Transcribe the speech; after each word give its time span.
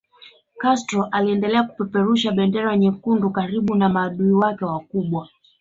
Castro 0.57 1.07
aliendelea 1.11 1.63
kupeperusha 1.63 2.31
bendera 2.31 2.77
nyekundu 2.77 3.29
karibu 3.29 3.75
na 3.75 3.89
maadui 3.89 4.31
wake 4.31 4.65
wakubwa 4.65 5.29